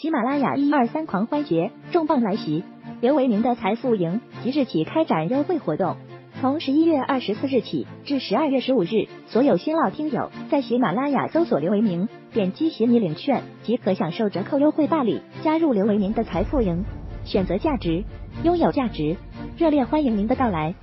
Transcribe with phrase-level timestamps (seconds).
[0.00, 2.64] 喜马拉雅一二三狂欢节重磅来袭，
[3.02, 5.98] 刘维明的财富营即日起开展优惠活动，
[6.40, 16.82] 从十一月二十四日起至十二月十五日，所有新老听友在喜马拉雅搜索刘维明，点击喜你领券即可享受折扣优惠办理，加入刘维明的财富营，
[17.26, 18.02] 选择价值，
[18.42, 19.18] 拥有价值，
[19.58, 20.74] 热烈欢迎您的到来。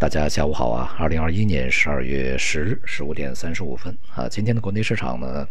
[0.00, 0.96] 大家下午好啊！
[0.98, 5.46] 二零二一年十二月十日十五点三十五分啊，今天的国内市场呢，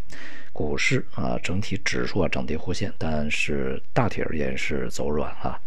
[0.52, 5.62] 股市啊整体指数啊涨跌互现，但是大体而言是走软啊。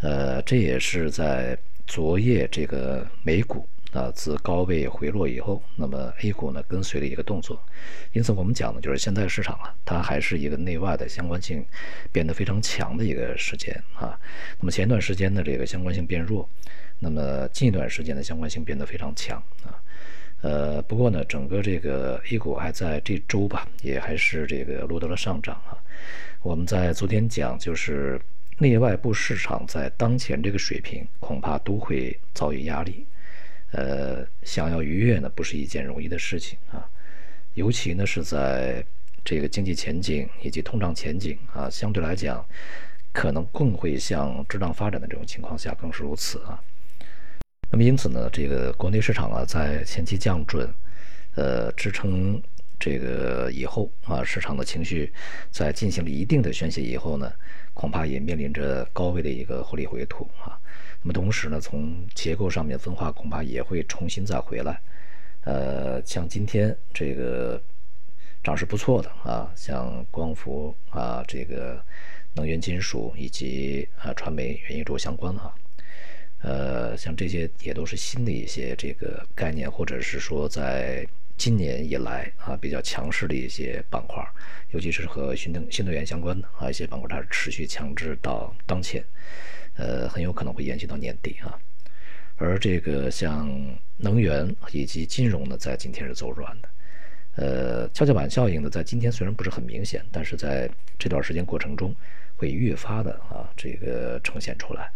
[0.00, 7.62] 呃，这也是在昨夜这个美股啊自高位回落以后，那么 A 股呢跟随的一个动作。
[8.12, 11.64] 因此我们讲呢，就是现在市场啊，它还是一个内外的相关性
[12.10, 14.18] 变得非常强的一个时间啊。
[14.58, 16.48] 那么前一段时间呢，这个相关性变弱。
[17.04, 19.74] 那么近一段时间的相关性变得非常强啊，
[20.40, 25.76] 呃，不过呢，整个这个 A 股还在这周吧，也还是这个录得了上涨啊。
[26.42, 28.20] 我们在昨天讲，就是
[28.58, 33.04] 内外部市场在当前这个水平，恐怕都会遭遇压力，
[33.72, 36.88] 呃，想要逾越呢，不是一件容易的事情啊。
[37.54, 38.84] 尤其呢，是在
[39.24, 42.44] 这个经济前景以及通胀前景啊，相对来讲，
[43.12, 46.62] 可能更会向滞胀发展的这种情况下，更是如此啊。
[47.70, 50.68] 那么因此呢，这个国内市场啊，在前期降准，
[51.34, 52.42] 呃，支撑
[52.78, 55.12] 这个以后啊，市场的情绪
[55.50, 57.32] 在进行了一定的宣泄以后呢，
[57.74, 60.58] 恐怕也面临着高位的一个获利回吐啊。
[61.02, 64.80] 那么同时呢，从结构上面分化，恐怕也会重新再回来。
[65.42, 67.60] 呃，像今天这个
[68.44, 71.84] 涨势不错的啊，像光伏啊，这个
[72.34, 75.52] 能源金属以及啊传媒、元宇宙相关啊。
[76.42, 81.06] 呃，像这些也都是新的一些这个概念，或者是说在
[81.36, 84.24] 今年以来啊比较强势的一些板块，
[84.70, 89.04] 尤其是和新能新能源相关的啊一些板块，它是持续强制到当前，
[89.76, 91.58] 呃，很有可能会延续到年底啊。
[92.36, 93.48] 而这个像
[93.96, 96.68] 能源以及金融呢，在今天是走软的，
[97.36, 100.68] 呃，跷跷板效应呢，在今天虽然不是很明显，但是在
[100.98, 101.94] 这段时间过程中
[102.36, 104.90] 会越发的啊这个呈现出来。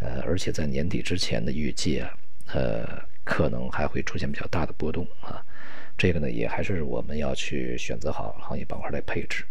[0.00, 2.16] 呃，而且在年底之前的预计啊，
[2.52, 5.44] 呃，可能还会出现比较大的波动啊。
[5.96, 9.44] 这个呢，也还是我们要去选择好行业板块来配置。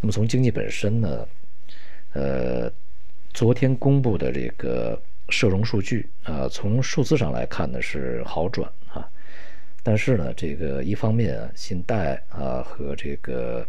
[0.00, 1.28] 那么从经济本身呢，
[2.12, 2.72] 呃，
[3.36, 4.98] 昨天公布的这个
[5.28, 9.06] 社融数据啊，从数字上来看呢是好转啊，
[9.82, 13.68] 但是呢，这个一方面，信贷啊和这个。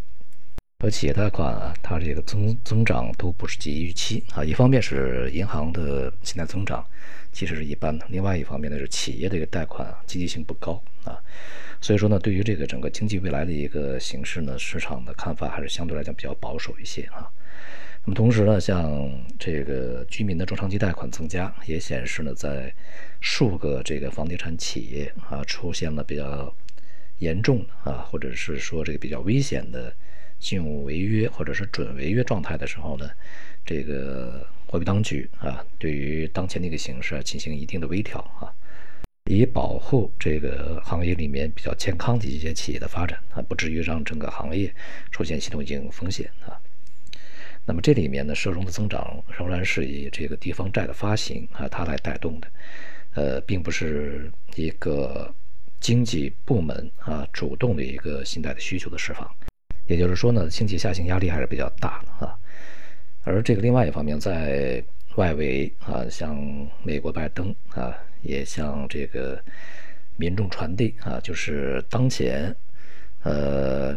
[0.79, 4.43] 和企业贷款啊，它这个增增长都不是及预期啊。
[4.43, 6.85] 一方面是银行的信贷增长
[7.33, 11.19] 其实是一般的，另外一方面呢是企业的一个贷款积极性不高啊。
[11.81, 17.27] 所以说呢，对于这个整个经济未来的一个形势呢，市场的看法还是相对来讲比较保守一些啊。
[18.07, 22.73] 那么同时呢，像这个居民的中长期贷款增加，也显示呢，在
[23.19, 26.55] 数个这个房地产企业啊出现了比较
[27.17, 29.93] 严重啊，或者是说这个比较危险的。
[30.39, 33.09] 信用违约或者是准违约状态的时候呢，
[33.65, 38.53] 这个货币当局啊，对于当前的一个形势进行一定的微调啊，
[39.25, 44.71] 以保护这个行业里面比较健康的一些企业的发展啊，不至于让整个行业
[45.11, 46.53] 出现系统性风险啊。
[47.69, 52.47] 那么这里面呢，社融的增长仍然是以这个地方债的发行啊，它来带动的，
[53.13, 55.29] 呃，并不是一个
[55.81, 59.29] 经济部门啊主动的一个信贷的需求的释放。
[59.85, 62.39] 也就是说呢，经济下行压力还是比较大的啊。
[63.23, 64.81] 而这个另外一方面，在
[65.17, 66.37] 外围啊，像
[66.83, 69.43] 美国拜登啊，也向这个
[70.15, 72.55] 民众传递啊，就是当前
[73.23, 73.93] 呃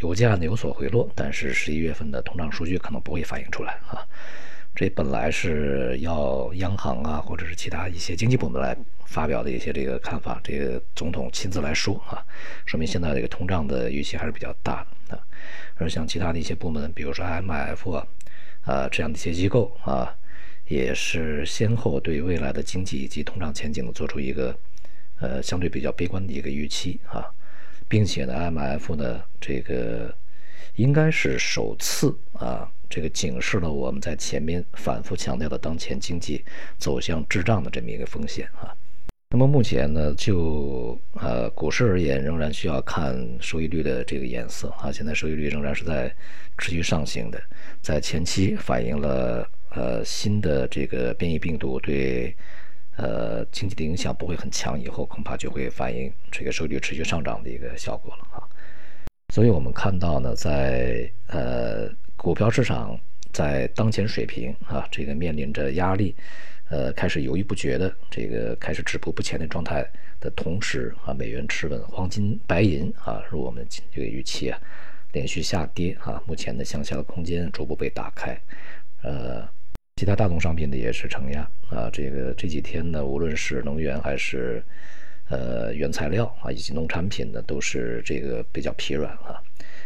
[0.00, 4.06] 油价呢有所回落，但是十一月份的通胀数据可能不会反映出来啊。
[4.74, 8.76] 这本来是要央行啊，或者是其他一些经济部门来
[9.06, 12.22] 发表的一些这个看法，这个总统亲自来说啊，
[12.64, 15.20] 说明现在这个通胀的预期还是比较大的啊。
[15.78, 18.06] 而像其他的一些部门，比如说 IMF 啊，
[18.62, 20.14] 啊这样的一些机构啊，
[20.68, 24.56] 也是先后对未来的经济以及通胀前景做出一个
[25.18, 27.26] 呃相对比较悲观的一个预期啊，
[27.88, 30.14] 并且呢，M F 呢这个
[30.76, 36.44] 应该是首次啊，这个警示了我们在前面反复强调的当前经济
[36.76, 38.72] 走向滞胀的这么一个风险啊。
[39.30, 44.90] 那么目前呢，就呃股市而言，仍然需要看收益率的这个颜色啊。
[44.90, 46.10] 现在收益率仍然是在
[46.56, 47.38] 持续上行的，
[47.82, 52.34] 在前期反映了呃新的这个变异病毒对
[52.98, 58.42] 呃经济的影响不会很强，以后恐怕就会反映这个收益率持续上涨的一个效果了啊。
[59.32, 62.98] 所以我们看到呢，在呃股票市场
[63.32, 66.16] 在当前水平啊，这个面临着压力，
[66.70, 69.86] 呃，开始犹豫不决的这个开始止步不前的状态
[70.18, 74.58] 的同时啊，美元持稳，黄金、白银啊，如我们这个预期啊，
[75.12, 78.36] 连续下跌啊，目前的向下的空间逐步被打开，
[79.02, 79.48] 呃。
[79.98, 81.40] 其他大宗商品呢也是承压
[81.70, 84.62] 啊，这个这几天呢，无论是能源还是
[85.28, 89.42] 呃原材料啊，以及农产品呢，都是这个比较疲软啊。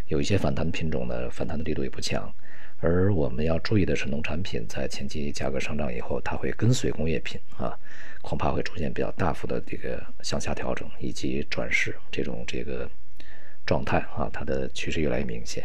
[0.08, 2.30] 有一些反弹品种呢，反弹的力度也不强。
[2.80, 7.74] 而我们要注意的是，农产品在前期价格上涨以后，它会跟随工业品啊，
[8.20, 12.86] 恐怕会出现比较大幅的这个向下调整以及转势这种这个
[13.64, 15.64] 状态啊，它的趋势越来越明显。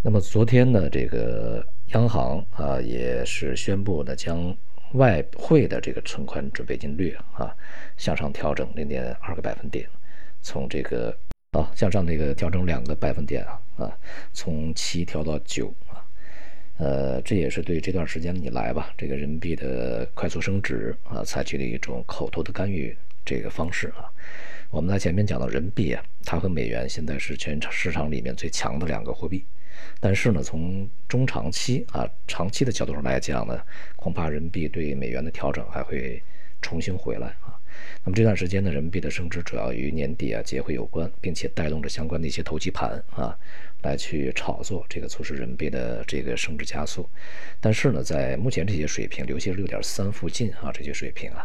[0.00, 1.62] 那么昨天呢，这个。
[1.94, 4.54] 央行啊也是宣布呢，将
[4.94, 7.54] 外汇的这个存款准备金率啊
[7.96, 9.88] 向上调整零点二个百分点，
[10.42, 11.16] 从这个
[11.52, 13.98] 啊向上这个调整两个百分点啊啊，
[14.32, 16.02] 从七调到九啊，
[16.78, 24.10] 呃，这也是对这段时间以来吧，这个人民币的快速升值啊，采取的一种口头的干预这个方式啊。
[24.70, 29.44] 我们在前面讲到，人民币啊，它和美元现在是全市场里面最强的两个货币。
[30.00, 33.60] 但是呢，从中长期啊，长期的角度上来讲呢，
[33.96, 36.22] 恐怕人民币对美元的调整还会
[36.60, 37.58] 重新回来啊。
[38.04, 43.36] 那么这段时间呢，人民币的升值主要与年底啊结汇有关，并且带动着相关的一些投机盘啊
[43.82, 47.08] 来去炒作，这个促使人民币的这个升值加速。
[47.60, 51.44] 但是呢，在目前这些水平，尤其是六点三附近啊这些水平啊。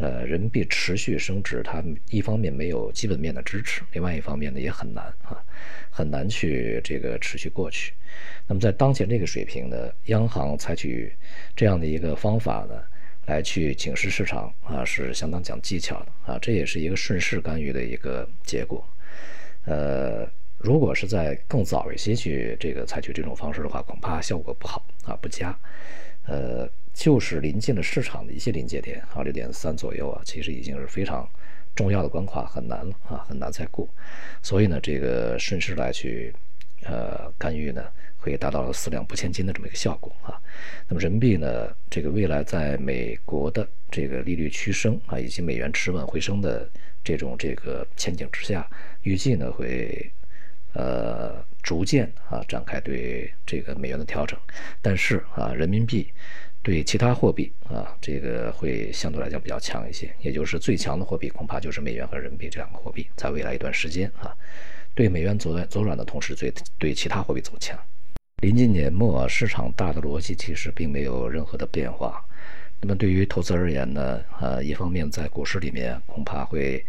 [0.00, 5.36] 呃，人民币持续升值，它一方面没有基本面的支持，另外一方面呢也很难啊，
[5.90, 7.92] 很难去这个持续过去。
[8.46, 11.12] 那么在当前这个水平呢，央行采取
[11.54, 12.82] 这样的一个方法呢，
[13.26, 18.82] 来去警示市场啊，是相当讲技巧的啊，这也是一个顺势干预的一个结果。
[19.66, 20.26] 呃，
[20.56, 25.54] 如果是在更早一些去这个采取这种方式的话，恐怕效果不好啊，不佳。
[26.24, 26.66] 呃。
[26.92, 31.26] 就是临近了市场的一些临界点啊，六点三左右啊，其实已经是非常
[31.74, 33.88] 重要的关卡，很难了啊，很难再过。
[34.42, 36.34] 所以呢，这个顺势来去
[36.84, 37.82] 呃干预呢，
[38.18, 40.38] 会达到四两拨千斤的这么一个效果啊。
[40.88, 46.68] 那么人民币呢，这个未来在美国的这个利率趋升啊，以及美元持稳回升的
[47.02, 48.68] 这种这个前景之下，
[49.02, 50.10] 预计呢会
[50.74, 54.38] 呃逐渐啊展开对这个美元的调整。
[54.82, 56.12] 但是啊，人民币。
[56.62, 64.30] 对其他货币啊，这个会相对来讲比较强一些，也就是最强的货币恐怕就是美元和人民币这两个货币，在未来一段时间啊，
[64.94, 67.78] 对美元走走软的同时，对对其他货币走强。
[68.42, 72.22] 临近年末，市场大的逻辑其实并没有任何的变化。
[72.80, 76.84] 那么对于投资而言呢，呃，一方面在股市里面恐怕会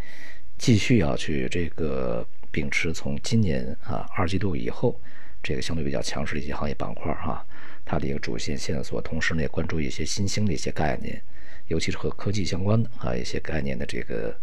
[0.58, 4.98] 继续要去这个秉持从今年啊二季度以后
[5.42, 7.44] 这个相对比较强势的一些行业板块哈。
[7.84, 11.20] 它的一个主线线索，同时呢也关注一些新兴的一些概念，
[11.66, 14.34] 尤其是和科技相关的啊一些概念的这个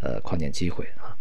[0.00, 1.16] 呃跨年机会啊，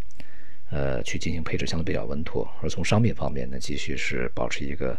[0.71, 2.49] 呃去进行配置相对比较稳妥。
[2.61, 4.97] 而从商品方面呢，继续是保持一个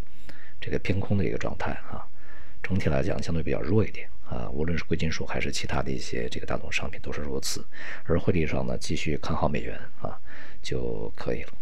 [0.60, 2.06] 这个偏空的一个状态啊，
[2.62, 7.64] 整体来讲相对比较弱一点啊，无论是贵金属还是其他的一些这个大宗商品都是如此。
[8.04, 10.18] 而汇率上呢，继续看好美元啊
[10.62, 11.52] 就可以了。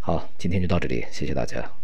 [0.00, 1.83] 好，今天就到这里，谢谢大家。